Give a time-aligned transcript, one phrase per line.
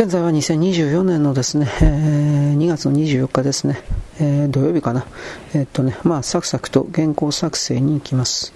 [0.00, 3.82] 現在は2024年のですね、えー、2月の24日ですね、
[4.18, 5.04] えー、土曜日かな。
[5.52, 8.54] えー、っとね、まあ、サクサクと原稿作成に行きます。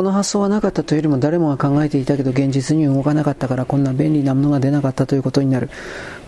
[0.00, 5.68] この発想はなかったというよりも誰もが考えていたけど現実に動かなかったからこんな便利なものが出なかったということになる。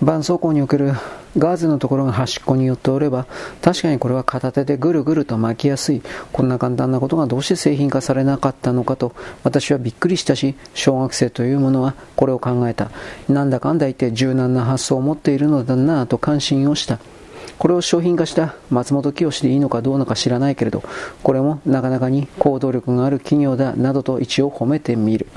[0.00, 0.92] 絆創膏における
[1.38, 3.24] ガーゼのところが端っこに寄っておれば
[3.62, 6.02] 確かにこれは片手でぐるぐると巻きやすい。
[6.34, 12.90] こんな簡単なことがどうして製品化されなかったのかと私はびっくりしたし小学生というものはこれを考えた。
[13.30, 16.98] なんだかんだ言って柔軟な発想を持っているのだなと感心をした。
[17.62, 20.82] これを商品化した松本清でいいのかどうなのか知らないけれど、
[21.22, 25.28] これもなかなかに行動力がある企業だなどと一応褒めてみる。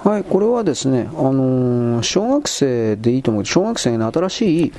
[0.00, 3.44] はい、これはですね、あのー、小学生でいいと思う。
[3.46, 4.72] 小学生の新しい、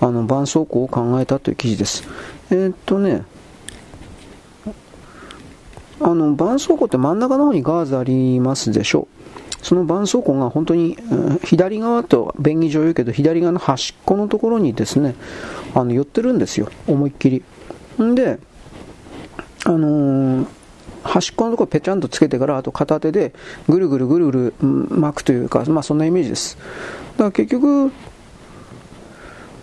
[0.00, 2.04] あの、絆創膏を考えたという記事です。
[2.50, 3.24] えー、っとね、
[6.00, 9.25] あの、絆創膏って真ん中の方にガーゼありますでしょう。
[9.66, 10.96] その絆創膏が本当に、
[11.42, 15.16] 左側と便宜上言うけど、左側の端っこのところにですね、
[15.74, 17.42] あの寄ってるんですよ、思いっきり。
[18.00, 18.38] んで、
[19.64, 20.46] あのー、
[21.02, 23.34] 端っこのところぺちゃんとつけてから、あと片手で
[23.68, 24.54] ぐるぐるぐるぐる
[24.88, 26.56] 巻くというか、まあそんなイメージです。
[27.16, 27.90] だから結局、う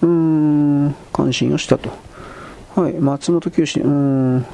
[0.02, 1.90] ーん、関心をしたと。
[2.76, 4.46] はい、松本清うーん、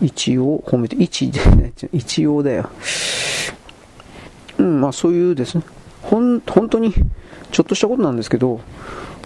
[0.00, 2.70] 一応褒めて、一でね、一応だよ。
[4.58, 5.64] うん、まあそういうですね、
[6.02, 6.94] ほん、本当に
[7.52, 8.60] ちょっとしたことなんですけど、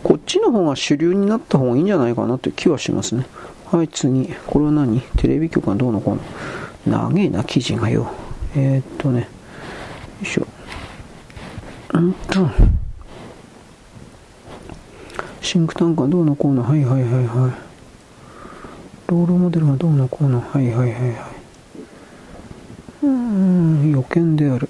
[0.02, 3.26] こっちの方が主流になった方がいいんじゃないかなという気はしますね。
[3.70, 4.34] はい、次。
[4.46, 5.00] これは何？
[5.16, 6.22] テレビ局がどうのこうの？
[7.08, 8.10] 長えな、記事がよ。
[8.56, 9.26] えー、っとね、よ
[10.22, 10.46] いしょ。
[11.98, 12.48] んと、
[15.40, 16.62] シンクタンクはどうのこうの？
[16.62, 17.52] はいはいはいはい。
[19.08, 20.40] ロールモデルがどうのこうの？
[20.40, 21.14] はいはいはいはい。
[23.02, 24.68] うーん、予見である。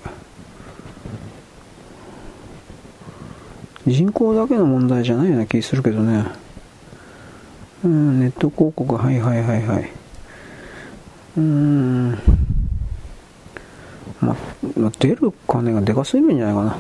[3.93, 6.25] 人口だけの問題じゃないような気するけどね。
[7.85, 9.91] うん、ネット広告、はいはいはいはい。
[11.37, 12.11] うん。
[14.21, 14.37] ま、
[14.77, 16.77] ま出る金がでかすぎるんじゃないかな。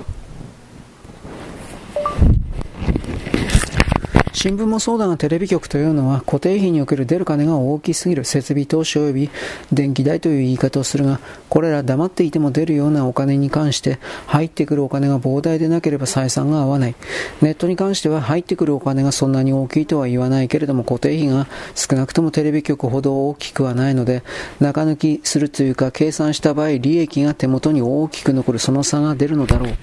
[4.42, 9.30] 新聞もそうだがテレビ局というのは固定費における出る金が大きすぎる設備投資及び
[9.70, 11.20] 電気代という言い方をするが、
[11.50, 16.94] これら黙っていても出るようなお金に関して入ってくるお金が膨大でなければ採算が合わない。
[17.42, 24.22] ネットに関しては入ってくるお金がそんなに大きいとは言わないけれども固定費が少なくともテレビ局ほど大きくはないので、
[24.58, 29.74] 中抜きするというか計算した場合利益が手元に大きく残るその差が出るのだろう。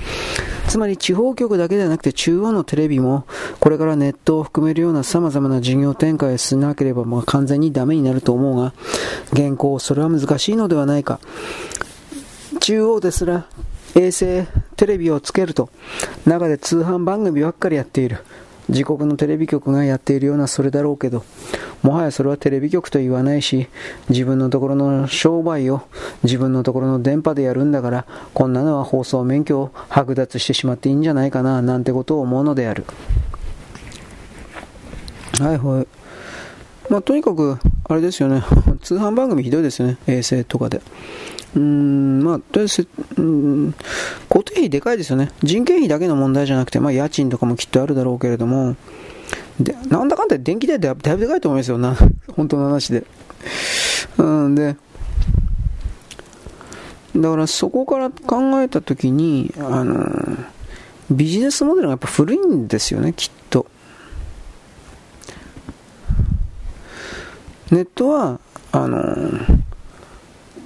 [0.67, 3.25] つまり地方局だけではなくて中央のテレビも
[3.59, 8.73] これからネット含めるような様々な事業展開をしなければまあ完全にダメになると思うが、
[9.33, 11.19] 現行それは難しいのではないか。
[12.61, 13.45] 中央ですら
[13.95, 14.47] 衛星
[14.77, 15.69] テレビをつけると、
[16.25, 18.19] 中で通販番組ばっかりやっている。
[18.69, 21.23] 自国のテレビ局がやっているようなそれだろうけど、
[21.83, 23.67] もはやそれはテレビ局と言わないし、
[24.09, 25.81] 自分のところの商売を
[26.23, 32.85] 自分のところの電波でやるんだから、こんなのは放送免許を剥奪してしまっていいんじゃないかな、なんてことを思うのである。
[35.39, 35.87] はいはい。
[36.89, 38.43] まあ、とにかく、あれですよね。
[38.81, 39.97] 通販番組ひどいですよね。
[40.07, 40.81] 衛星とかで。
[41.55, 43.73] うん、まあ、とりあえず、うん、
[44.29, 45.31] 固定費でかいですよね。
[45.43, 48.75] 人件費だけの問題じゃなくて、まあ、家賃とかもきっとあるだろうけれども、
[49.59, 51.95] で、なんだかんだ電気代ってだいぶでかいと思いますよな。
[52.35, 53.03] 本当の話で。
[54.17, 54.75] うんで、
[57.15, 60.37] だからそこから考えたときに、あの、
[61.09, 63.65] ビジネスモデルがやっぱ古いんですよね、きっと。
[67.71, 68.39] ネットは、
[68.71, 68.97] あの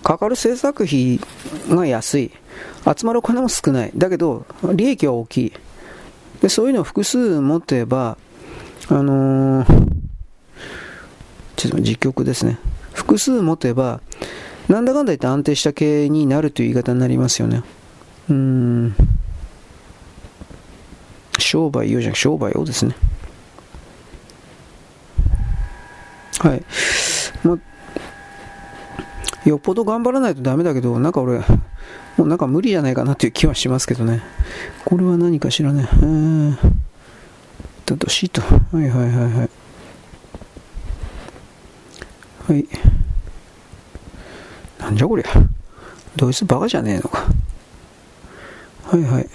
[0.04, 1.20] かかる制作費
[1.70, 2.32] が安い。
[2.98, 3.92] 集まるお金も少ない。
[3.96, 5.54] だけど、利益は大きい。
[6.42, 8.18] で、そういうのを複数持てば、
[8.90, 9.88] あのー、
[11.56, 12.58] ちょっと実局ですね。
[12.94, 14.02] 複数持てば、
[14.68, 17.64] なんだかんだ言って安定した経営になるという言い方になりますよね。
[18.30, 18.96] うん。
[21.38, 22.96] 商売用じゃなく商売をですね。
[26.42, 26.64] はい。
[27.44, 27.60] ま
[29.46, 31.40] よっぽど頑張らないとダメだけど、なんか俺、
[32.18, 34.24] もうなんか無理じゃないかなっていう気はしますけどね。
[34.86, 35.88] これは何かしらね。
[35.92, 36.58] えー、
[37.86, 38.42] だとシート。
[38.42, 39.50] はいはいはいはい。
[42.48, 42.68] はい。
[44.80, 45.28] なんじゃこりゃ。
[46.16, 47.28] ドイツバカじゃねえのか。
[48.84, 49.30] はいはい。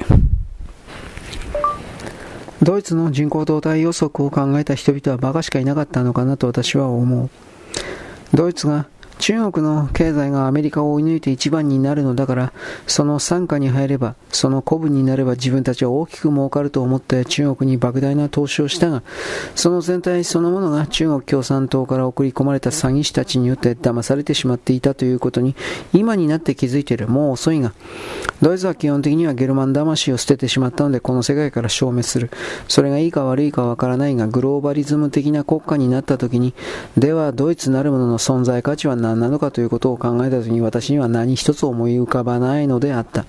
[2.63, 7.31] ドイツの人口動態予測を考えた人々は馬鹿しかいなかったのかなと私は思う。
[8.35, 8.87] ドイツが
[9.19, 12.53] 中国の経済がアメリカを追い抜いて一番になるのだから、
[12.87, 19.03] その傘下に入れば、その古文になれば自分たちは大きく儲かると思って中国に莫大な投資をしたが、
[19.55, 25.55] その全体そのものが中国共産党から送り込まれた詐欺師たちによって騙されてしまっていたということに、
[25.93, 27.09] 今になって気づいている。
[27.09, 27.73] もう遅いが、
[28.43, 32.31] ドイツは基本的にはゲルマン魂を捨ててしまったので、この世界から消滅する。
[32.69, 36.55] それがいいか悪いかわからないが、グローバリズム的な国家になった時に、
[36.97, 43.25] ではドイツなるものの存在価値は何なのかということを考えた時に私には何一つ思い浮かばないのであった。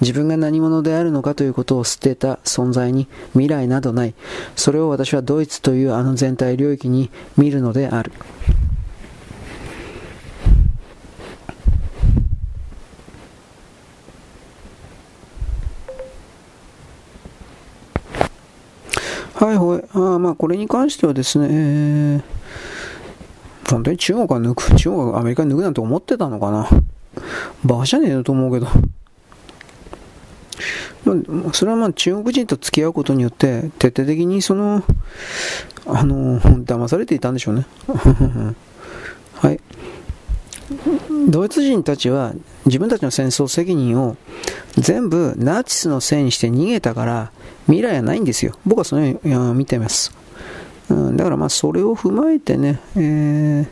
[0.00, 4.14] 自分が何者であるのかということを捨てた存在に未来などない。
[4.56, 8.12] それを私はドイツというあの全体領域に見るのである。
[19.34, 19.84] はいはい。
[19.92, 22.37] あまあ、これに関してはですね、えー、
[23.70, 26.68] 本当に中国は抜く、中国がアメリカに抜くなんて思ってたのかな。
[27.64, 28.66] バカじゃねえよと思うけど。
[31.04, 31.14] ま
[31.48, 34.82] あ、それはまあ中国人と付き合うことによって、徹底的にその、
[35.86, 37.66] あの、騙されていたんでしょうね。
[39.34, 39.60] はい。
[41.28, 42.34] ドイツ人たちは
[42.66, 44.16] 自分たちの戦争責任を
[44.76, 47.32] 全部ナチスのせいにして逃げたから
[47.66, 48.58] 未来はないんですよ。
[48.66, 50.17] 僕はそのように見てます。
[50.90, 53.66] うん、だからまあそれを踏まえてね、えー、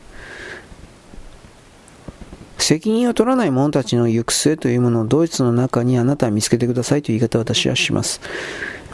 [2.59, 8.21] 責任を取らない者たちの行く末というものをドイツの中にあなたは見つけてくださいという言い方を私はします。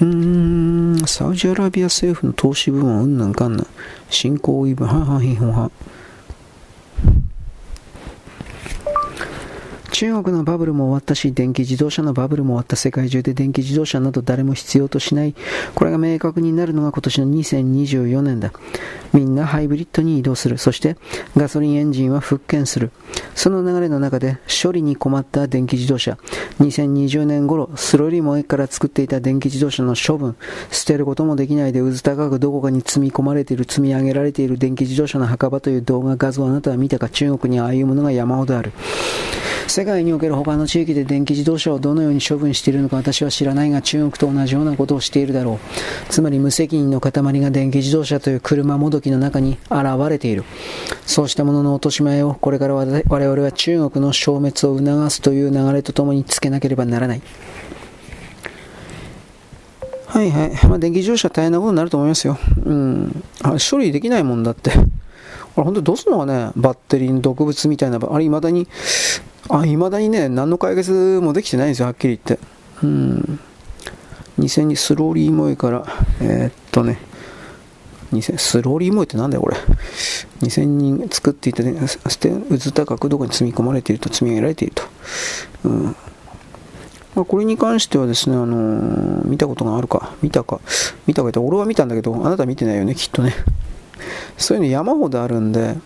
[0.00, 3.66] うーん、サウジアラビア政府の投資部門うんなんかんな。
[4.10, 5.70] 新興イブ、ははひほは。
[10.02, 15.34] 中国のバブルも終わったし、電気自動車のバブルも終わった世界中で電気自動車など誰も必要としない。
[15.76, 18.52] これが明確になるのが今年の2024年だ。
[19.12, 20.58] みんなハイブリッドに移動する。
[20.58, 20.96] そして
[21.36, 22.90] ガソリンエンジンは復権する。
[23.36, 26.18] その流れの中で処理に困った電気自動車。
[26.58, 30.34] 2020年頃、スローリモエから作っていた電気自動車の処分。
[30.72, 38.72] 捨てることもできないで渦高くどこかに積み込まれている、積み上げられている電気自動車の墓場という動画画像をあなたは見たか中国にああいうものが山ほどある。
[39.72, 45.58] 世界における他の地域で電気自動車をどのように処分しているのか私は知らないが中国と同じようなことをしているだろう。
[46.10, 47.10] つまり無責任の塊
[47.40, 50.44] が電気自動車という車もどきの中に現れている。
[51.06, 57.22] そうしたものの落とし前をこれから我々は中国の消滅を促すという流れとともにつけなければならない。
[60.04, 60.66] はいはい。
[60.68, 62.36] まあ、電気自動車大変なことになると思いますよ。
[62.66, 63.24] うん。
[63.40, 64.70] あ処理できないもんだって。
[64.72, 67.98] あれ本当にどうすんのかねバッテリーの毒物みたいな。
[67.98, 68.68] あれ未だに
[69.48, 72.44] あ、未だにね、何の解決もできてないんですよ、はっきり言って。
[72.82, 73.40] うん。
[74.38, 75.84] 2000にスローリーモエから、
[76.20, 76.98] えー、っとね、
[78.12, 79.56] 2000スローリーモエってなんだよ、これ。
[80.40, 84.82] 2000人作っていた、ね、捨て、渦高くどこに積み込まれていると、積み上げられていると。
[85.64, 85.96] うん。
[87.14, 90.60] まあ、これに関してはですね、あのー、見たことがあるか、見たか、
[91.06, 93.34] 見たかって、俺は見たんだけど、あなた見てないよね、きっとね。
[94.38, 95.76] そういうの山ほどあるんで、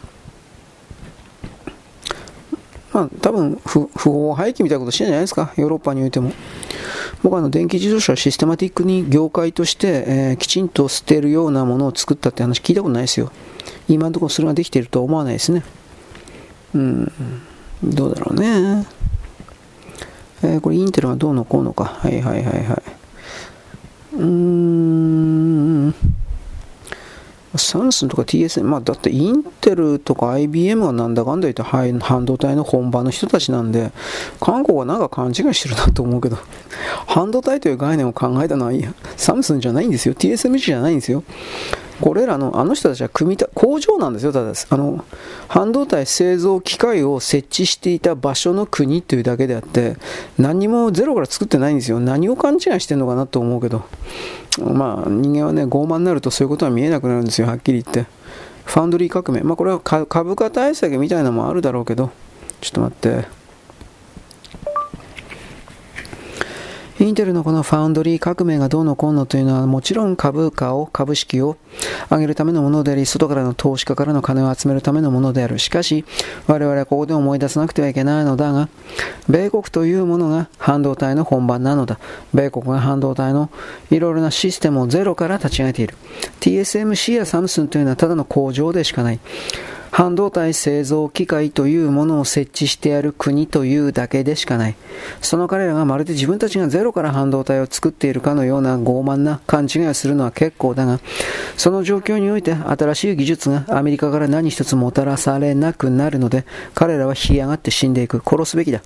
[2.96, 6.32] まあ、多分不法廃棄みたいなことしてるんじゃないですか、ヨーロッパにおいても。
[7.22, 13.30] 僕はあの電気自動車をシステマティックに業界として、えー、きちんと捨てるようなものを作ったって話聞いたことないですよ。
[13.86, 15.62] 今のところそれができているとは思わないですね。
[16.74, 17.12] うん、
[17.84, 18.86] どうだろうね。
[20.42, 21.84] えー、これインテルはどうのこうのか。
[21.84, 22.82] はいはいはいはい。
[24.14, 25.94] うーん。
[27.58, 33.92] サムスンとか TSM、まあ、だってインテルとか IBM はなんだかんだ言って半導体の本場の人たちなんで、
[34.40, 36.38] 韓国はなんか勘違いしてるなと思うけど、
[37.06, 38.72] 半導体という概念を考えたのは
[39.16, 40.14] サムスンじゃないんですよ。
[40.14, 41.22] TSMC じゃないんですよ。
[42.00, 45.04] これらの、あの人たちは組みた、工場なんですよ、ただあの、
[45.48, 49.96] 半導体製造機械を設置していた場所の国というだけであって、
[50.38, 52.00] 何もゼロから作ってないんですよ。
[52.00, 53.84] 何を勘違いしてるのかなと思うけど、
[54.58, 58.06] まあ、人間はね、傲慢になるとそういうことは見えなくなるんですよ、はっきり言って。
[58.64, 59.42] ファンドリー革命。
[59.42, 62.10] まあ、これは株価対策みたいなのもあるだろうけど、
[62.60, 63.45] ちょっと待って。
[66.98, 71.58] インテルのこのファウンドリー革命がどうのこうのというのはもちろん株価を、株式を
[72.10, 75.58] 上げるためのものであり、外からの投資家からの金を集めるためのものである。
[75.58, 76.06] しかし、
[76.46, 78.70] 我々はここで思い出さなくてはいけないのだが、
[79.28, 81.98] 米国というものが半導体の本番なのだ。
[82.32, 83.50] 米国が半導体の
[83.90, 85.96] いろいろなシステムをゼロから立ち上げている。
[86.40, 89.20] TSMC やサムスンというのはただの工場でしかない。
[89.96, 94.76] 半導体製造機械というものを設置してやる国というだけでしかない。
[95.22, 101.00] その彼らがまるで自分たちがゼロから半導体を作っているかのような傲慢な勘違いをするのは結構だが、
[101.56, 108.20] その状況において新しい技術がアメリカから何一つもたらされなくなるので、彼らは干上がって死んでいく。
[108.22, 108.82] 殺すべきだ。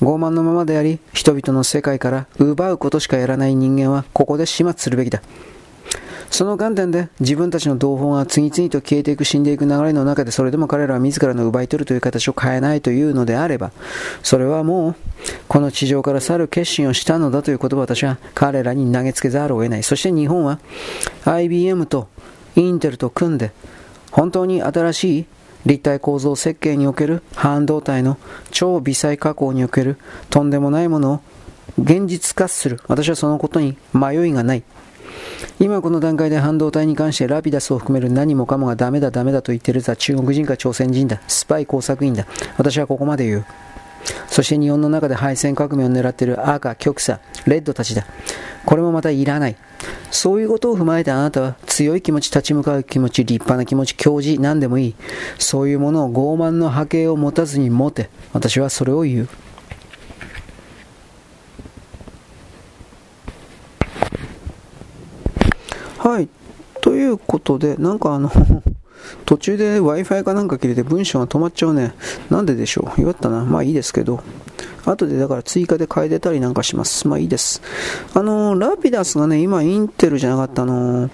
[0.00, 5.22] 傲慢のままであり、人々の世界から奪うことしかやらない人間はここで始末するべきだ。
[6.30, 13.72] その観点で自分たちの同胞が次々と消えていく死んでいく流れの中でそれでも彼らは自らの奪い取るという形を変えないというのであれば
[14.22, 14.96] それはもう
[15.48, 19.82] この地上から去る決心をしたのだということを私は彼らに投げつけざるを得ない。
[19.82, 20.60] そして日本は
[21.24, 22.08] IBM と
[22.56, 23.52] インテルと組んで
[24.12, 25.26] 本当に新しい
[25.66, 28.16] 立体構造設計における半導体の
[28.50, 29.98] 超微細加工における
[30.30, 31.20] とんでもないものを
[31.78, 32.80] 現実化する。
[32.86, 34.62] 私はそのことに迷いがない。
[35.58, 41.20] 今この段階で半導体に関してラピダスを含める何もかもがダメだダメだと言ってるは中国人か朝鮮人だ。
[41.28, 42.26] スパイ工作員だ。
[42.56, 43.46] 私はここまで言う。
[44.28, 48.06] そして日本の中で敗戦革命を狙っている赤、極左、レッドたちだ。
[48.64, 49.56] これもまたいらない。
[50.10, 54.94] そういうことを踏まえてあなたは強い気持ち、立ち向かう気持ち、立派な気持ち、教示、何でもいい。
[55.38, 58.10] そういうものを傲慢の波形を持たずに持て。
[58.32, 59.28] 私はそれを言う。
[65.98, 66.28] はい。
[66.80, 67.18] という
[67.52, 68.30] ことで、なんかあの
[69.24, 71.94] 途中で Wi-Fi かなんか切れて文章が止まっちゃうね。
[72.30, 73.00] なんででしょう？
[73.00, 73.44] よかったな。
[73.44, 74.20] まあいいですけど。
[74.86, 77.06] 後でだから追加で変えてたりなんかします。
[77.08, 77.60] まあいいです。
[78.14, 81.10] あのラピダスがね、今インテルじゃなかったあの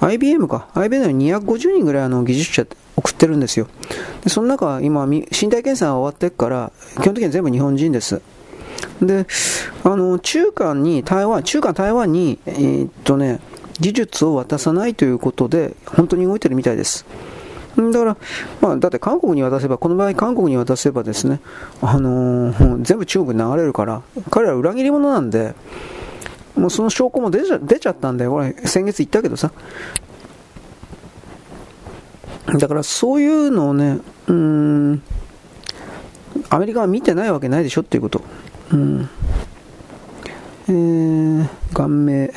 [0.00, 0.68] IBM か。
[0.74, 3.68] IBM に250人ぐらいあの技術者送ってるんですよ。
[4.22, 8.20] で、その中、今、身体検査が終わってから、基本的には全部日本人です。
[9.00, 9.26] で、
[9.84, 13.40] あの、中間に、台湾、中間台湾に、えー、っとね、
[13.80, 17.06] 技術を渡さないということで、本当に動いてるみたいです。
[17.76, 18.16] だから、
[18.60, 21.40] まあ、だって韓国に渡せば、この場合韓国に渡せばですね、
[21.80, 25.54] あのー、全部中国に流れるから、彼ら裏切り者なんで、
[26.56, 28.32] もうその証拠も出ちゃ出ちゃったんだよ。
[28.32, 29.52] これ、先月言ったけどさ。
[32.58, 35.02] だからそういうのをね、うん、
[36.48, 38.22] アメリカは見てないわけないでしょっていうこと。
[38.72, 39.08] うん。
[40.68, 42.32] えー、顔面。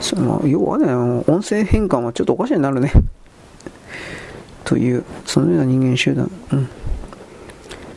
[0.00, 2.92] その要はね、音声変換はちょっとおかしになるね。
[4.64, 6.30] という、そのような人間集団。
[6.52, 6.68] うん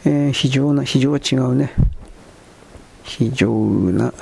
[0.06, 1.74] えー、非常な、非常は違うね。
[3.04, 4.14] 非常な、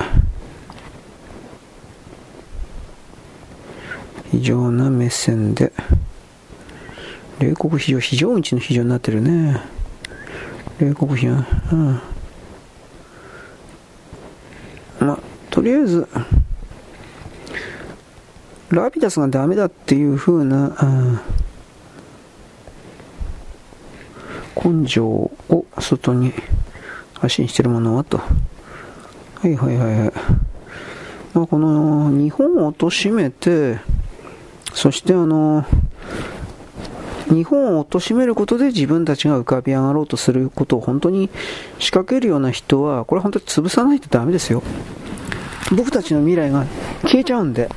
[4.32, 5.72] 非常な目線で、
[7.40, 9.62] 冷酷非常、非常値の非常になってるね。
[10.80, 12.02] 冷酷非常、うん。
[15.00, 15.20] まあ、
[15.52, 16.08] とりあえず、
[18.70, 21.22] ラピダスがダメだっていう風な、
[24.56, 26.34] 根性を外に
[27.14, 28.18] 発信してるものはと。
[28.18, 30.14] はいはいはいはい。
[31.34, 33.80] まあ、この日本を貶めて、
[34.74, 35.66] そしてあの、
[37.30, 41.30] 日本を貶めることで自分たちが浮かび上がろうとすることを本当に
[41.80, 44.64] 仕掛けるような人は、これ本当に潰さないとダメですよ。
[45.76, 46.66] 僕たちの未来が
[47.04, 47.70] 消えちゃうんで。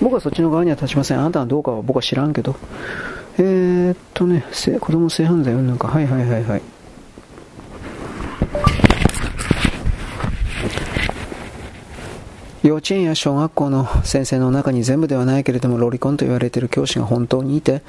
[0.00, 1.20] 僕はそっちの側には立ちません。
[1.20, 2.56] あなたはどうかは僕は知らんけど。
[3.38, 4.44] えー、っとね、
[4.80, 5.88] 子供性犯罪うんぬんか。
[5.88, 6.62] はいはいはいはい。
[12.62, 17.80] 幼稚園や小学校の先生の中に全部ではないけれどもロリコンと言われている教師が本当にいて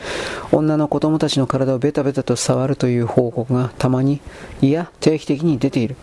[0.54, 4.22] 女の子供たちの体をベタベタと触るという報告がたまに
[4.62, 5.98] いや定期的に出ている。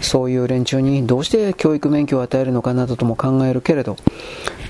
[0.00, 3.96] そういう連中にどうして教育免許を与えるのかなどとも考えるけれど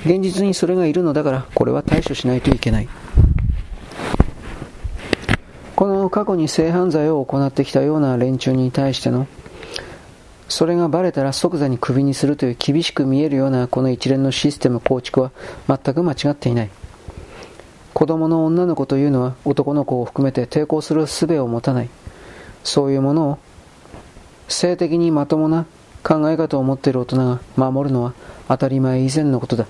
[0.06, 2.88] 現実にそれがいるのだからこれは対処しないといけない。
[5.76, 9.26] この過去に性犯罪を行ってきたような連中に対しての
[10.52, 15.32] それがバレたら即座にクビにするという厳しく見えるようなこの一連のシステム構築は
[15.66, 16.70] 全く間違っていない。
[17.94, 21.88] 子供の女の子というのは男の子を含めて抵抗する術を持たない。
[22.64, 23.38] そういうものを
[24.46, 25.64] 性的にまともな
[26.04, 28.12] 考え方を持っている大人が守るのは
[28.48, 29.66] 当たり前以前のことだ。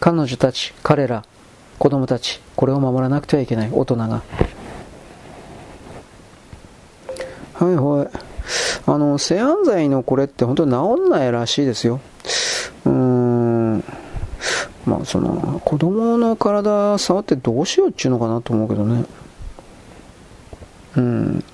[0.00, 1.26] 彼女たち彼ら
[1.78, 4.22] 子供たちこれを守らなくてはいけない大人が。
[7.52, 8.33] はいはい。
[8.86, 12.00] あの、性犯罪のこれって本当に治んないらしいですよ。
[12.84, 13.84] うーん。
[14.84, 19.04] まあ、その、子供の体触ってどうしようっていうのかなと思うけどね。
[20.96, 21.44] うん。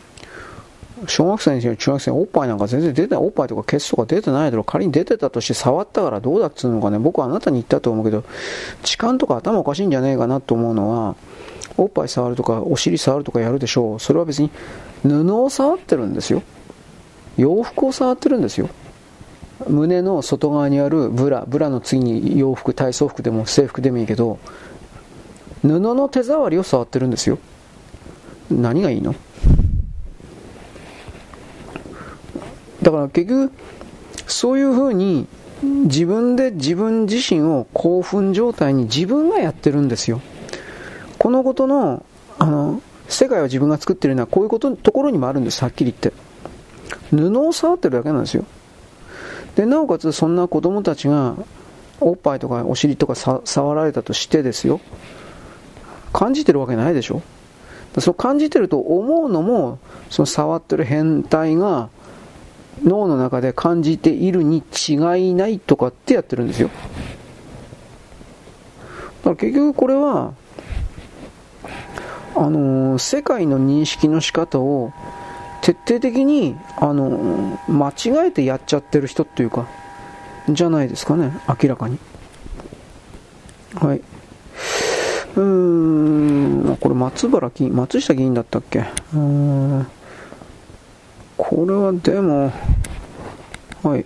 [1.07, 4.65] 小学生にしろ中学生おっぱいなんか全然出てない、おっぱいとかケツとか出てないだろ。
[4.65, 8.25] 仮に出てたとして触ったからどうだっつうのかね、僕はあなたに言ったと思うけど、
[8.83, 11.15] 痴漢とか頭おかしいんじゃねえかなと思うのは、
[11.79, 14.01] おっぱい触るとか、お尻触るとかやるでしょう。
[14.01, 14.51] それは別に
[15.03, 16.43] 布を触ってるんですよ。
[17.37, 18.69] 洋服を触ってるんですよ。
[19.69, 24.39] 胸の外側にあるブラ、ブラの次に洋服、体操服でも制服でもいいけど、
[25.63, 27.39] 布の手触りを触ってるんですよ。
[28.51, 29.15] 何がいいの？
[32.83, 33.53] だから結局、
[34.27, 35.27] そういうふうに
[35.63, 40.23] 自分で自分自身を興奮状態に自分がやってるんですよ。
[41.19, 42.07] このことの、
[42.39, 46.30] あの、世界を自分が作ってるのはこういうことところにもあるんです、はっきり言って。
[47.11, 48.45] 布を触ってるだけなんですよ。
[49.57, 51.35] で、なおかつそんな子供たちが
[52.01, 54.81] おっぱいとかお尻とか触られたとしてですよ。
[56.13, 57.23] 感じてるわけないでしょ。
[57.99, 59.79] そう感じてると思うのも、
[60.11, 61.89] その触ってる変態が
[62.85, 64.95] 脳の中で感じているに違
[65.31, 66.71] いないとかってやってるんですよ。
[69.23, 70.33] だから結局これは、
[72.37, 74.93] あのー、世界の認識の仕方を
[75.63, 79.67] 徹底的に、あの、間違えてやっちゃってる人っていうか、
[80.49, 81.99] じゃないですかね、明らかに。
[83.75, 83.99] はい。
[83.99, 88.81] うーん、これ松原議員、松下議員だったっけ？
[88.81, 89.87] うーん。
[91.37, 92.53] これはでも、
[93.83, 94.05] はい。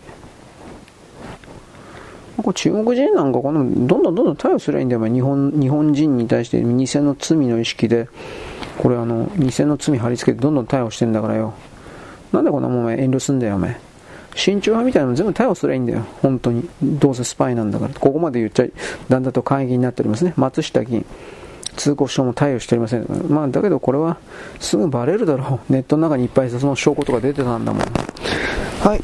[2.36, 6.66] これ中国人なんかこのどんどんどんどん逮捕すりゃいいんだよ、日本日本人に対して偽
[7.00, 8.08] の罪の意識で、
[8.78, 11.54] これあの、偽の罪貼り付けてどんどん逮捕してんだからよ。
[12.32, 13.78] なんでこんなもん遠慮すんだよ、お前。
[14.34, 16.04] 身長派みたいなの全部逮捕すりゃいいんだよ。
[16.20, 16.68] 本当に。
[16.82, 17.94] どうせスパイなんだから。
[17.94, 18.72] ここまで言っちゃい、
[19.08, 20.34] だんだんと会議になっておりますね。
[20.36, 21.06] 松下議員。
[21.76, 23.06] 通告書も対応しておりません。
[23.28, 24.16] まあ、だけどこれは
[24.60, 25.72] すぐバレるだろう。
[25.72, 27.82] ネットの中にいっぱいその証拠とか出てたんだもん。
[28.82, 29.00] はい。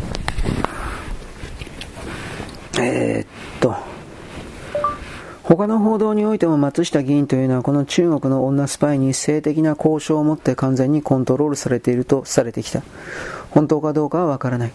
[2.80, 3.26] えー、っ
[3.60, 3.74] と。
[5.60, 12.82] 他の報道においても松下議員というのはこの中国の女スパイに性的な交渉をもって完全にコントロールされているとされてきた。
[13.50, 14.72] 本当かどうかはわからない。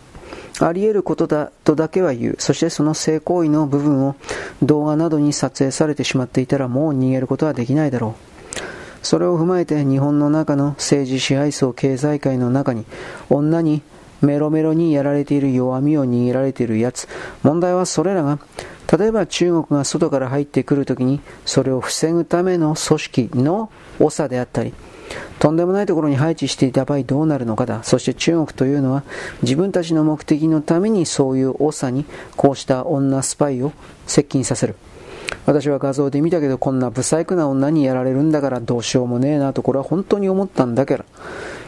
[0.59, 2.35] あり得ることだとだけは言う。
[2.37, 4.15] そしてその性行為の部分を
[4.61, 8.13] 動画などに撮影されてしまっていたらもう逃げることはできないだろ
[9.01, 9.03] う。
[9.03, 12.85] それを踏まえて日本の中の政治支配層経済界の中に
[13.31, 13.81] 女に
[14.21, 17.07] メロメロにやられている弱みを握られているやつ。
[17.41, 18.37] 問題はそれらが
[18.91, 24.73] 例えば中国が外から入ってくるときにそれを防ぐための組織の長であったり
[25.39, 27.83] とんでもないところに配置していた場合どうなるのかだ。
[27.83, 29.03] そして中国というのは
[29.43, 33.71] 自分たちの目的のためにそういう長にこうした女スパイを
[34.07, 34.75] 接近させる。
[35.45, 41.03] 私は画像で見たけどこんな不細工な女にやられるんだからどうしようもねえなとこれは本当に思ったんだけど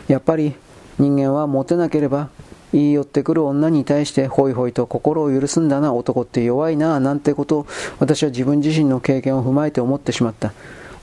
[0.08, 0.54] やっぱり
[1.00, 2.30] 人間はモテなければ
[2.74, 7.68] 言い寄ってくる女に対してホイホイと心を許すんだな男って弱いななんてことを
[8.00, 10.54] 私は自分自身の経験を踏まえて思ってしまった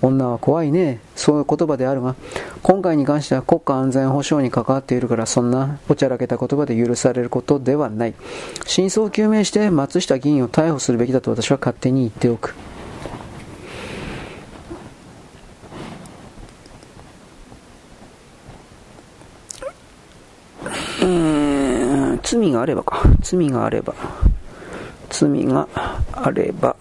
[0.04, 1.00] 女は怖いね。
[1.16, 2.14] そういう言葉であるが、
[2.62, 8.14] 今回に関しては国家安全保障に関わっているから、そんなおちゃらけた言葉で許されることではない。
[8.66, 12.54] 真相を究明して松下議員を逮捕するべきだと私は勝手に言っておく。
[22.34, 23.02] 罪があればか。
[23.20, 23.94] 罪があれば。
[25.08, 25.68] 罪が
[26.12, 26.76] あれば。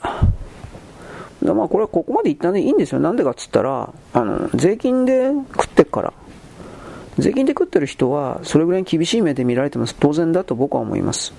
[1.43, 2.99] でまあこれはここまでいったんでいいんですよ。
[2.99, 6.13] なんでかっつったら、あの、税金で食ってっから。
[7.19, 9.95] 税金で食ってる人は、それぐらい厳しい目で見られてます。
[9.99, 11.33] 当然だと僕は思います。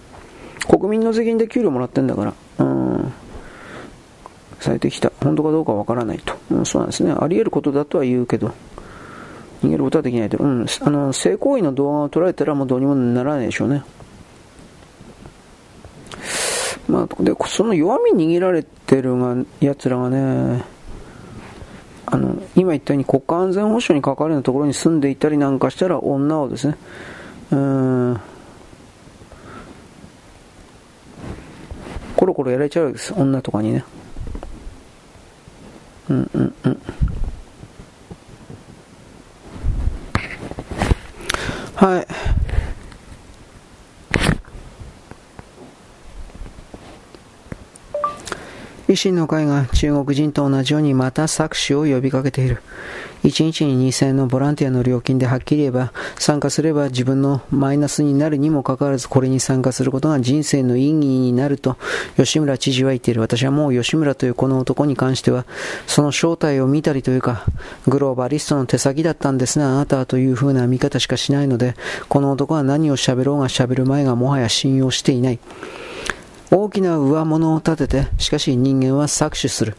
[0.68, 2.34] 国民の税金で給料もらってんだから。
[2.58, 3.12] うん。
[4.60, 5.10] されてきた。
[5.22, 6.34] 本当かどうかわからないと。
[6.52, 7.10] うん、そうなんですね。
[7.10, 8.52] あり得ることだとは言うけど、
[9.64, 10.38] 逃げることはできないと。
[10.38, 10.66] うん。
[10.82, 13.82] あの、性行為の動画を撮られたらもうどうにもならないでしょうね。
[16.88, 20.64] まあ、で、その弱み握られてるが、奴らがね、
[22.06, 26.76] あの、今言ったように国家安全保障に関わるようなところに住んでいたりなんかしたら女をですね、
[27.50, 28.20] うん、
[32.16, 33.84] コロコロやられちゃうわけです、女とかにね。
[36.10, 36.78] うんうんうん。
[41.74, 42.06] はい。
[48.94, 52.62] 維新の会が中国人と同じようにまた搾取を呼びかけている。
[53.24, 61.76] 1日に2000円のボランティアの料金ではっきり言えば、参加すれば自分のマイナスになるにもかかわらず、これに参加することが人生の意義になると、
[62.16, 63.20] 吉村知事は言っている。
[63.20, 65.46] 私はもう吉村というこの男に関しては、
[65.86, 67.46] その正体を見たりというか、
[67.88, 71.74] グローバリストの手先だったんですね、あなたはという風な見方しかしないので、
[72.08, 75.38] この男は何を喋ろうが喋る前がもはや信用していない。
[76.50, 79.76] 大きな上物を立てて、しかし人間は搾取する。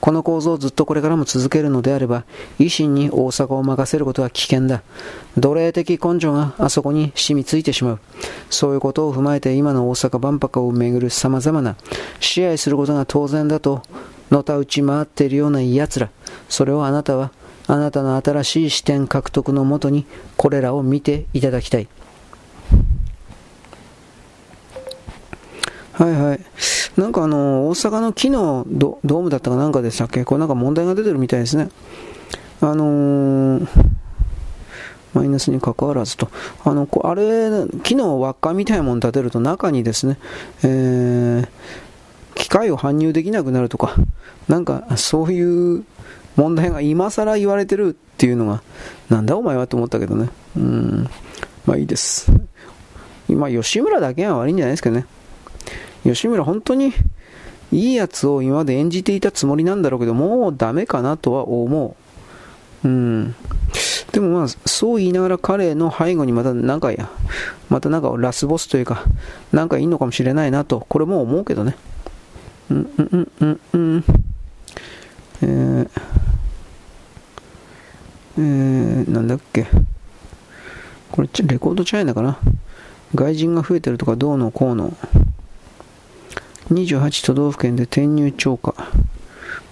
[0.00, 2.24] この構造をずっとこれからも続けるのであれば、
[2.58, 4.82] 維新に大阪を任せることは危険だ。
[5.36, 7.98] 奴隷的根性があそこに染みついてしまう。
[8.48, 11.76] そういうことを踏まえて今の大阪万博をめぐる様々な
[12.20, 13.82] 支配することが当然だと、
[14.30, 16.10] のたうち回っているような奴ら。
[16.48, 17.32] それをあなたは、
[17.66, 21.88] あなたの新しい視点獲得のもとに、これらを見ていただきたい。
[25.98, 26.40] はいはい。
[26.96, 30.24] なんかあの、大阪の木のドームだったかなんかでしたっけ？
[30.24, 31.70] これなんか問題が出てるみたいですね。
[32.60, 33.68] あのー、
[35.12, 36.28] マイナスに関わらずと。
[36.64, 37.50] あの、こあれ、
[37.82, 40.18] 木の輪っかみたいなもの立てると中にですね、
[40.62, 41.48] えー、
[42.34, 43.96] 機械を搬入できなくなるとか、
[44.46, 45.84] なんかそういう
[46.36, 48.62] 問題が今更言われてるっていうのが、
[49.08, 50.28] なんだお前はと思ったけどね。
[50.56, 51.08] うん、
[51.66, 52.30] まあいいです。
[53.28, 55.06] 今、吉村だけが悪いんじゃないですかね。
[56.04, 56.92] 吉村本当に
[57.70, 61.96] いいやつを今まで演じていたつもりなんだろうけど、もうダメかなとは思
[62.84, 62.88] う。
[62.88, 63.34] うん。
[64.12, 67.10] でもまあ、そう言いながら彼の背後にまたなんかや、
[67.68, 69.04] またなんかラスボスというか、
[69.52, 71.76] なんかいいのかもしれないなと、これも思うけどね。
[72.70, 74.04] うんうんうんうんうん。
[75.42, 75.90] えー、
[78.38, 79.66] えー、なんだっけ。
[81.10, 82.38] これ、レコードチャイナかな。
[83.14, 84.96] 外人が増えてるとかどうのこうの。
[86.70, 88.74] 28都道府県で転入超過。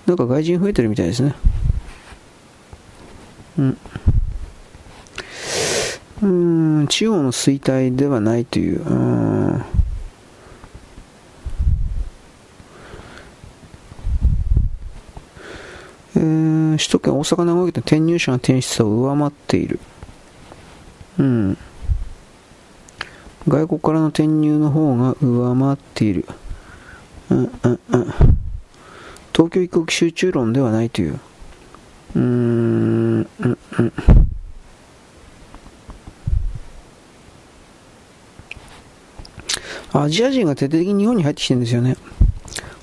[0.07, 1.35] なんか外人増えてるみたいですね。
[3.59, 3.79] うん。
[6.23, 6.27] う
[6.83, 8.83] ん、地方の衰退ではないという。
[8.83, 9.65] うん
[16.17, 19.79] えー、首都圏、大阪、名古屋県転入者の転出を上回っている。
[21.19, 21.59] うん。
[23.47, 26.25] 外国からの転入の方が上回っている。
[27.31, 28.15] うんうんうん。
[29.33, 31.21] 東京一国集中論ではないという。
[32.15, 33.29] うーん、うん
[33.79, 33.93] うん。
[39.93, 41.97] アジア人が徹底的に日本に入ってきてるんですよね。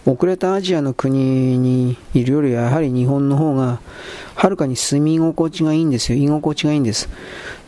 [0.06, 3.80] 遅れたアジアの国にいるよりはやはり日本の方が
[4.36, 6.18] はるかに住み心地がいいんですよ。
[6.18, 7.08] 居心地がいいんです。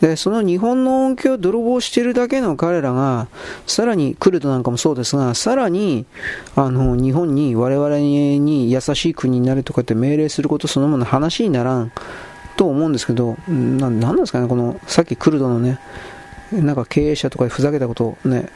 [0.01, 3.27] で、その日本の恩恵を泥棒しているだけの彼らが、
[3.67, 6.05] さらに、クルドなんかもそうですが、さらに、
[6.55, 11.91] あの、日本に我々に優しい国になるとかって命令することそのもの話にならん
[12.57, 15.79] と思うんですけど、ななんなんですかね、この、さっきクルドのね、
[16.51, 18.49] なんか経営者とかでふざけたことをね、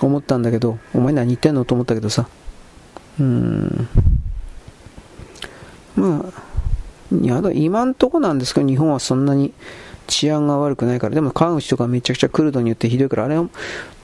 [0.00, 2.28] 思ったんだけど、お前何言ってんのと思ったけどさ、
[3.20, 3.88] うん、
[5.96, 9.52] まあ、今んとこなんですけど、日本はそんなに
[10.06, 13.48] 治安が悪くないから、でも川口とかめちゃくちゃクルドによってひどいから、あれは、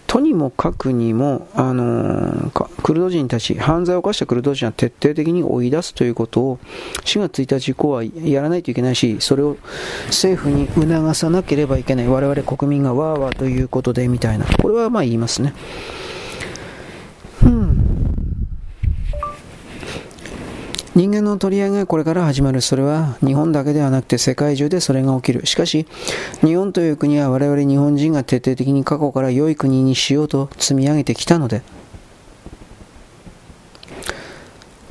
[0.07, 6.59] とにもかくにも、あのー、クルド人たち、犯罪を犯したクルド人は徹底的に追い出すということを、
[7.05, 9.57] 4月1日以降はやらないといけないし、それを
[10.07, 12.09] 政府に促さなければいけない。
[12.09, 14.47] 我々国民がわーわーということで、みたいな。
[14.63, 15.55] これはまあ言いますね。
[17.43, 17.86] うん。
[20.97, 22.63] 人間の取り合いがこれから始まる。
[22.63, 25.45] それは日本だけではなくて世界中でそれが起きる。
[25.45, 25.87] しかし、
[26.41, 31.61] 日本という国は我々日本人が徹底的に過去から良い国にしようと積み上げてきたので、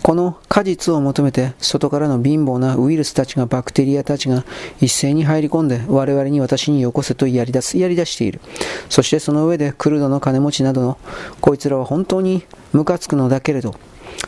[0.03, 4.45] この果実を求めて外からの貧乏なウイルスたちがバクテリアたちが
[4.79, 8.41] 一斉に入り込んで我々に私によこせとやり出す、やり出している。
[8.89, 10.99] そしてその上でクルドの金持ちなどの
[11.41, 13.73] こいつらは本当にムカつくのだけれど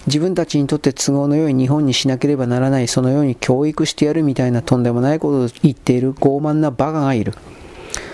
[0.08, 7.34] 自分たちにとって都合の良い日本にしなければならない、そのように教育してやるみたいなとんでもないことを言っている傲慢なバカがいる。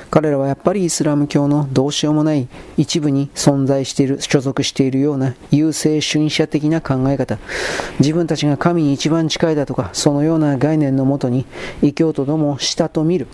[0.10, 7.38] 彼らはやっぱりイスラム教のどうしようもない一部に存在している、所属しているような優勢主義者的な考え方、
[8.00, 11.46] 自分たちが神に一番近いだとか、そのような概念のもとに
[11.82, 13.28] 異教徒どもをしたと見る。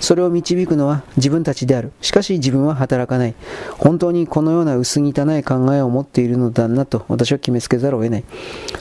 [0.00, 1.92] それを導くのは自分たちである。
[2.00, 3.34] しかし自分は働かない。
[3.78, 8.24] 本当にこのような薄汚い考えを持っているのだなと私は決めつけざるを得ない。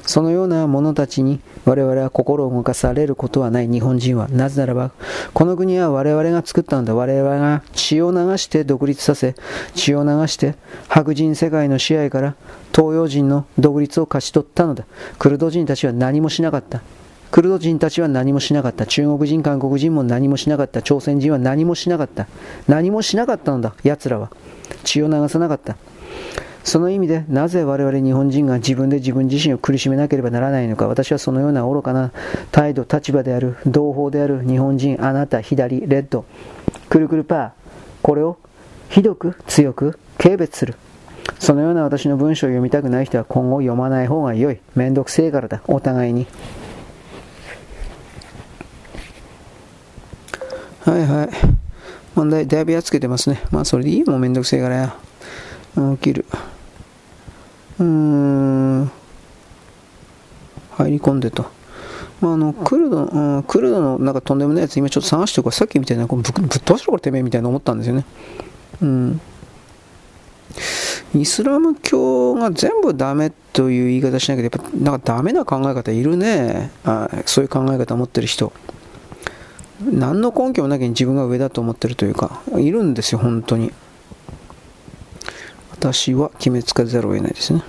[0.06, 4.28] そのような者たちに我々は心を動かされることはない日本人は。
[4.30, 4.92] なぜならば、
[5.34, 6.96] この国は我々が作ったんだ。
[6.96, 9.36] 我々が血を流して独立させ、
[9.76, 10.56] 血を流して
[10.88, 12.36] 白人世界の支配から
[12.74, 14.86] 東洋人の独立を勝ち取ったのだ。
[15.18, 16.82] クルド人たちは何もしなかった。
[17.32, 18.86] クルド人たちは何もしなかった。
[18.86, 20.82] 中国人、韓国人も何もしなかった。
[20.82, 22.28] 朝鮮人は何もしなかった。
[22.68, 24.32] 何もしなかったのだ、奴らは。
[24.84, 25.78] 血を流さなかった。
[26.64, 30.88] その意味で、なぜ我々日本人が自分で自分自身を苦しめなければならないのか。
[30.88, 32.12] 私はそのような愚かな
[32.52, 36.26] 態度、立場である、同胞である日本人、あなた、左、レッド、
[36.90, 37.52] くるくるパー、
[38.02, 38.38] これを
[38.90, 40.76] ひどく強く軽蔑する。
[41.40, 44.60] そのような私の文章を読みたくない人は今後読まない方が良い。
[44.76, 46.28] めんどくせえからだ、お互いに。
[50.90, 51.30] はいはい。
[52.16, 53.44] 問題、だいぶやっつけてますね。
[53.52, 54.96] まあ、それでいいもんめんどくせえからや。
[55.76, 56.26] 起きる。
[57.80, 58.92] うーん。
[60.72, 61.46] 入り込んでと。
[62.22, 68.06] まあ、あの、クルド、うん、クルドのなんかとんでもないやつ今ちょっと探しておくさっきみたいな、こぶぶっ飛ばしろこれてめえみたいな思ったんですよね。
[68.82, 69.22] うん。
[71.14, 76.72] イスラム教が全部ダメという言い方しないけど、やっぱなんかダメな考え方いるね。
[76.84, 78.52] あそういう考え方を持ってる人。
[79.82, 83.72] 何の根拠もなきゃ自分が上だと思ってるというか、いるんですよ、本当に。
[85.72, 87.64] 私は決めつけざるを得ないですね。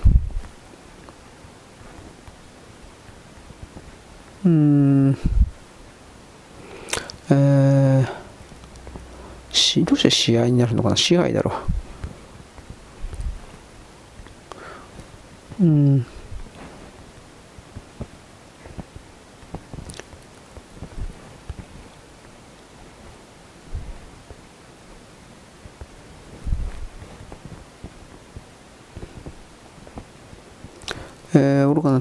[4.43, 5.17] うん。
[7.29, 8.09] えー、
[9.55, 10.97] し、どうして試合になるのかな？
[10.97, 11.53] 支配だろ
[15.61, 15.63] う。
[15.63, 16.05] うん。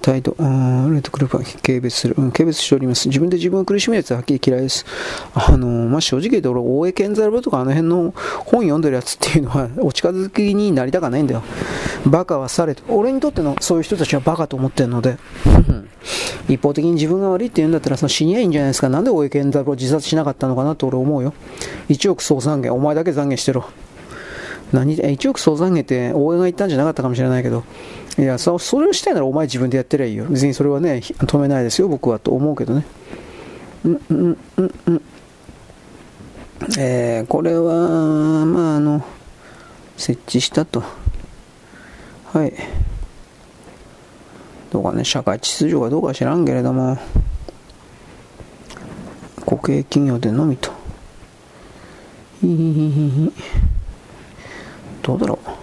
[0.00, 3.08] 態度、うん、レッドクループは軽蔑する、うん、軽蔑しております。
[3.08, 4.84] 自分で自分を苦しむやつははっきり嫌いです。
[5.34, 8.12] あのまあ、正直言うと、俺、大江健三郎とかあの辺の
[8.44, 11.42] 本読んでるやつっていうのは、 お近づきになりたかないんだよ。
[12.06, 12.82] バカはされと。
[12.88, 15.16] 俺にとってのそういう人たちはバカと思ってるので、
[16.48, 18.88] 一方的に自分が悪いって言うんだったら、その死にゃいいんじゃないですか。
[18.88, 21.34] なんで大江健三郎自殺しなかったのかなと俺思うよ。
[21.88, 23.64] 1億総懺悔、お前だけ懺悔してろ。
[24.72, 27.64] 何1億総懺悔って大江が言ったんじゃなかったかもしれないけど、
[28.18, 30.26] いやそれをしたいならお前自分でやってりゃいいよ。
[30.26, 32.84] 別にそれはね止めないですよ僕はと思うけどね。
[33.84, 35.02] うんうんうんうん。
[36.78, 39.04] えー、これはまああの
[39.96, 40.82] 設置したと。
[42.32, 42.52] はい。
[44.70, 46.96] どうかね社会秩序がどうか知らんけれども
[49.44, 50.70] 国営企業でのみと。
[55.02, 55.59] どうだろう。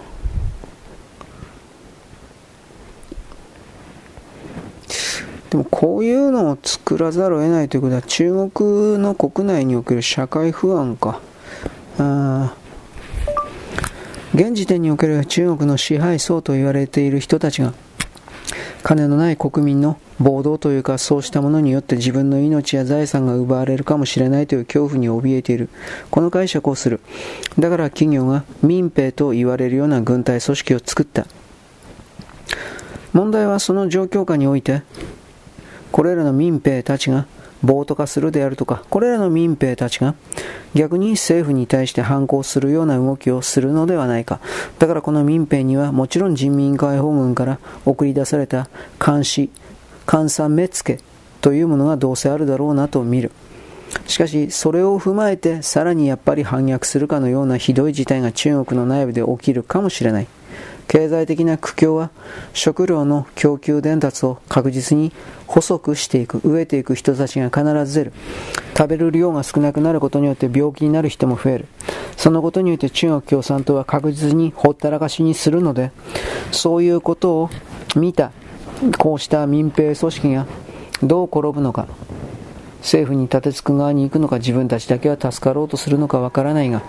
[5.50, 11.20] でもこういうのを作らざるを得ないということは中国の国内における社会不安か。
[11.98, 12.54] あ
[14.34, 17.72] 現時点における中国の支配層と言われている人たちが
[18.82, 25.68] 金のない国民の暴動というかそうしたものによって自分の命や財産が奪われるかもしれないという恐怖に怯えている。
[26.10, 27.00] この解釈をする。
[27.58, 31.26] だから企業が民兵と言われるような軍隊組織を作った。
[33.12, 34.82] 問題はその状況下において
[35.92, 37.26] これらの民兵たちが
[37.62, 40.14] 暴徒化するであるとか、これらの民兵たちが
[40.74, 44.40] 逆に政府に対して反抗するような動きをするのではないか。
[44.78, 48.68] だからこの民兵にはもちろん人民解放軍から送り出された
[49.04, 49.50] 監視、
[50.10, 51.00] 監査目付
[51.40, 53.32] というものがどうせあるだろうなと見る。
[54.06, 60.26] しかし、それを踏まえて、さらにやっぱり反逆するかのようなひどい事態が中国の内部で起きるかもしれない。
[60.88, 62.10] 経済的な苦境は
[62.54, 65.12] 食料の供給伝達を確実に
[65.46, 68.12] 細くしていく、飢えていく人たちが必ず出る。
[68.76, 71.66] 食べる量が少なくなることによって病気になる人も増える。
[72.16, 75.92] そのことによって中国共産党は確実にほったらかしにするので、
[76.52, 77.50] そういうことを
[77.94, 78.32] 見た、
[78.98, 80.46] こうした民兵組織が
[81.02, 81.86] どう転ぶのか、
[82.78, 86.82] 政府に立てつく側に行くのか自分たちだけは助かろうとするのかわからないが、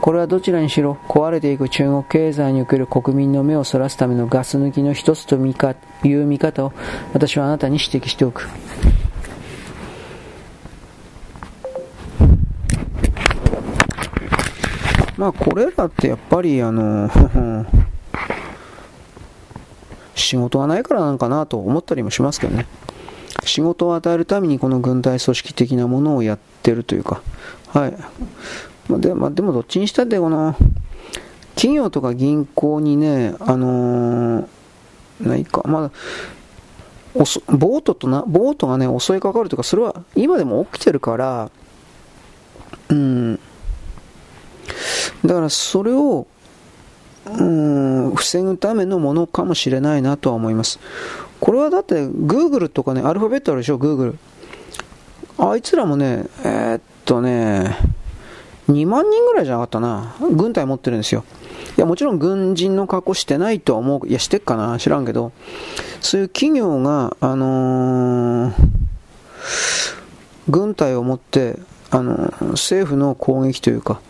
[0.00, 6.72] これはどちらにしろ壊れていく中国経済における国民の目をそらすためのガス抜きの一つという見方を
[7.12, 8.48] 私はあなたに指摘しておく。
[15.18, 17.10] まあこれらってやっぱりあの
[20.14, 22.66] 仕事がないからなんかなと思ったりもしますけどね。
[23.44, 27.22] 仕事を与えるためにこの軍隊組織的なものをやってるというか、
[27.68, 27.96] はい。
[28.88, 30.56] まあ、でまあ、でもどっちにしたってこの、
[31.54, 34.46] 企業とか銀行にね、あのー、
[35.20, 35.90] ないか、まあ、
[37.14, 41.50] ボートとな、ボートがね、襲いかかるとか、それは今でも起きてるから、
[42.90, 43.34] うん。
[45.24, 46.26] だからそれを、
[47.26, 50.78] うん、防ぐためのものかもしれないなとは思います。
[51.40, 54.16] これはだって、Google とかね、アルファベットあるでしょ、Google。
[55.38, 57.76] あいつらもね、えー、っとね、
[58.68, 60.16] 2万人ぐらいじゃなかったな。
[60.20, 61.24] 軍隊持ってるんですよ。
[61.76, 64.08] いや、もちろん軍人の格好してないとは思う。
[64.08, 65.32] いや、してっかな知らんけど。
[66.00, 68.52] そういう企業が、あのー、
[70.48, 71.56] 軍隊を持って、
[71.90, 74.00] あのー、政府の攻撃というか、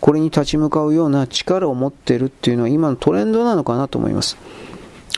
[0.00, 4.36] これに立ち向かうような力を持ってるっていうのは今のトレンドなのかなと思います。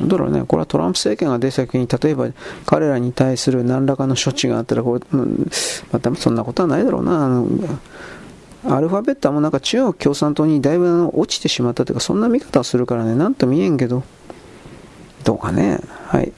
[0.01, 2.29] だからね、これはトランプ政権が出た時に、例えば
[2.67, 5.51] 彼らに対する何らかの処置があったら、これ、うん、
[5.91, 7.25] またそんなことはないだろうな。
[7.25, 7.47] あの
[8.69, 14.03] アルファベットもなんか中国共産党にだいぶ落ちてしまったというか、そんな見方をするからね、なんと見えんけど、
[15.25, 16.33] どうかね、はい。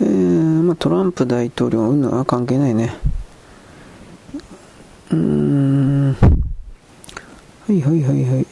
[0.00, 2.96] えー、まあ、トランプ大統領、うんは関係ないね。
[5.12, 6.16] うん。
[7.66, 8.46] はいはいはいはい。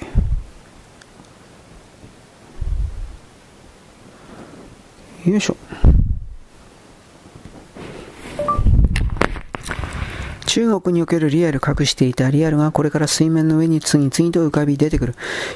[5.25, 5.92] よいしょ。
[10.53, 15.15] 中国におけるリアル隠していたリアルがこれから水面の上に次々と浮かび出てくる。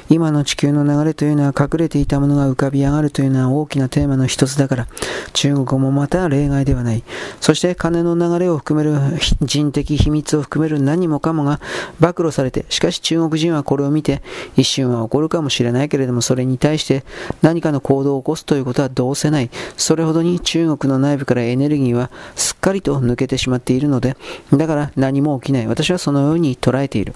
[0.09, 4.87] 今の地球の流れというのは隠れていたものが浮かび上がるというのは大きなテーマの一つだから、
[5.33, 7.03] 中国もまた例外ではない。
[7.41, 8.97] そして金の流れを含める
[9.45, 11.61] 人的秘密を含める何もかもが
[11.99, 14.23] 暴露されて、しかし中国人はこれを見て
[14.55, 17.03] 一瞬は起こるかもしれないけれども、それに対して
[17.43, 19.51] 何かの行動を起こすということはどうせない。
[19.77, 24.17] それほどに中国の内部からエネルギーはすっかりと抜けてしまっているので、
[24.51, 25.67] だから何も起きない。
[25.67, 27.13] 私はそのように捉えている。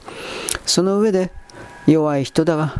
[0.65, 1.31] その上で、
[1.87, 2.75] 弱い人だが、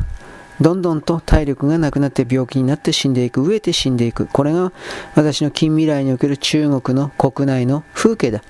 [0.60, 4.28] どんどんと体力がなくなって病気になって死んでいく、飢えて死んでいく。
[4.28, 4.72] これが
[5.16, 8.44] 私の近未来における中国の国内の風景だ。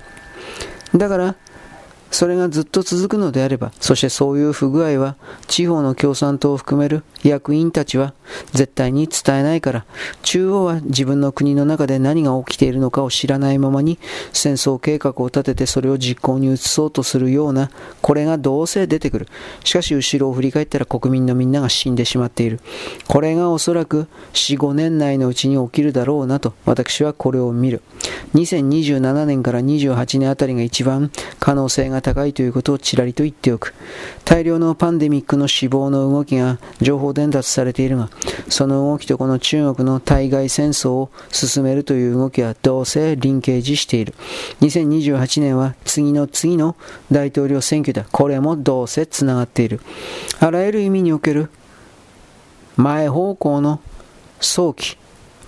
[0.94, 1.34] だから、
[2.12, 5.16] それがずっと続くのであれば、そしてそういう不具合は
[5.48, 8.12] 地方の共産党を含める役員たちは
[8.52, 9.86] 絶対に伝えないから、
[10.22, 13.98] 中央は自分の国の中で何が起きているのかを知らないままに
[14.32, 17.70] 戦争計画を立ててそれを実行に移そうとするような、
[18.02, 19.28] これがどうせ出てくる。
[19.64, 22.60] しかし後ろを振り返ったら国民のみんなが死んでしまっている。
[23.08, 27.80] これがおそらく4、5年内のうちに起きるだろうなと、私はこれを見る。
[28.34, 33.74] 2027年から28年あたりが一番可能性が高いということをちらりと言っておく。
[34.24, 38.10] 大量のパンデミックの死亡の動きが情報伝達されているが、
[38.48, 44.14] その動きとこの中国の対外戦争を進めるという動きはどうせリンケージしている。
[44.60, 46.76] 2028年は次の次の
[47.10, 48.04] 大統領選挙だ。
[48.10, 49.80] これもどうせつながっている。
[50.40, 51.48] あらゆる意味における
[52.76, 53.80] 前方向の
[54.40, 54.98] 早期、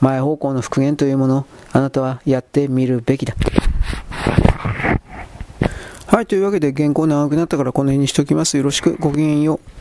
[0.01, 3.35] 前方向の復元というものをあなたはやってみるべきだ。
[6.15, 8.57] はい、というわけで原稿長くなったからこの辺にしときます。
[8.57, 9.74] よろしく、ごきげんよう。